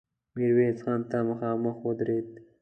ميرويس 0.35 0.77
خان 0.85 0.99
ته 1.09 1.17
مخامخ 1.29 1.75
ودرېد. 1.87 2.27